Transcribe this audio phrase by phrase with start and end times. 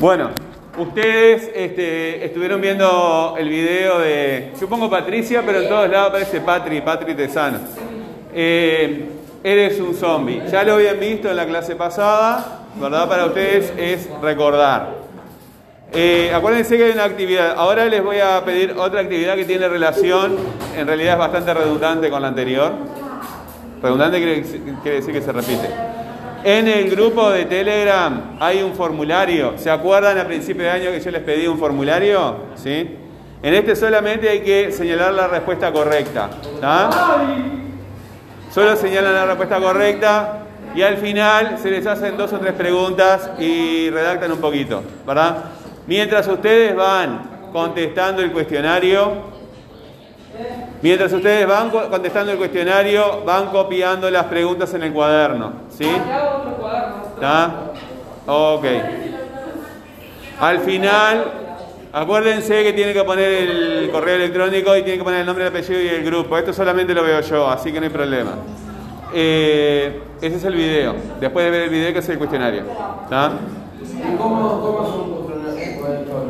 [0.00, 0.30] Bueno,
[0.78, 6.40] ustedes este, estuvieron viendo el video de, yo pongo Patricia, pero en todos lados aparece
[6.40, 7.58] Patri, Patri Tesano.
[8.32, 9.08] Eh,
[9.42, 10.40] eres un zombie.
[10.52, 13.08] Ya lo habían visto en la clase pasada, ¿verdad?
[13.08, 14.94] Para ustedes es recordar.
[15.92, 17.54] Eh, acuérdense que hay una actividad.
[17.56, 20.36] Ahora les voy a pedir otra actividad que tiene relación,
[20.76, 22.72] en realidad es bastante redundante con la anterior.
[23.82, 24.42] Redundante quiere,
[24.80, 25.97] quiere decir que se repite.
[26.44, 29.58] En el grupo de Telegram hay un formulario.
[29.58, 32.36] ¿Se acuerdan a principio de año que yo les pedí un formulario?
[32.54, 32.96] ¿Sí?
[33.42, 36.30] En este solamente hay que señalar la respuesta correcta.
[38.52, 40.38] Solo señalan la respuesta correcta
[40.74, 45.44] y al final se les hacen dos o tres preguntas y redactan un poquito, ¿verdad?
[45.86, 49.38] Mientras ustedes van contestando el cuestionario,
[50.80, 55.52] Mientras ustedes van contestando el cuestionario, van copiando las preguntas en el cuaderno.
[55.70, 55.90] ¿Sí?
[57.14, 57.72] ¿Está?
[58.26, 58.64] Ok.
[60.40, 61.24] Al final,
[61.92, 65.50] acuérdense que tienen que poner el correo electrónico y tienen que poner el nombre, el
[65.50, 66.38] apellido y el grupo.
[66.38, 68.32] Esto solamente lo veo yo, así que no hay problema.
[69.12, 70.94] Eh, ese es el video.
[71.18, 72.62] Después de ver el video, que es el cuestionario.
[73.04, 73.32] ¿Está?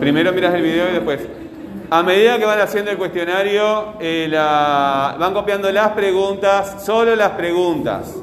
[0.00, 1.20] Primero miras el video y después.
[1.90, 8.14] A medida que van haciendo el cuestionario, eh, van copiando las preguntas, solo las preguntas,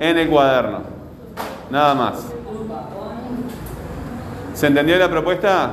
[0.00, 0.80] en el cuaderno.
[1.68, 2.26] Nada más.
[4.54, 5.70] ¿Se entendió la propuesta?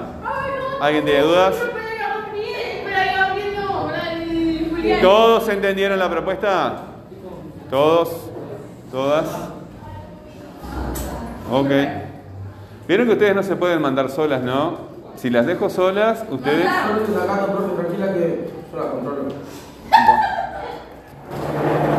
[0.82, 1.56] ¿Alguien tiene dudas?
[5.02, 6.82] ¿Todos entendieron la propuesta?
[7.70, 8.10] ¿Todos?
[8.92, 9.26] ¿Todas?
[11.50, 11.70] Ok.
[12.90, 14.91] Vieron que ustedes no se pueden mandar solas, ¿no?
[15.16, 16.68] Si las dejo solas, ustedes.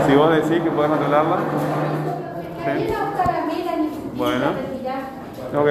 [0.06, 1.38] Si vos decís que podés controlarla.
[2.64, 2.94] Sí.
[4.14, 4.46] Bueno.
[5.54, 5.68] Ok.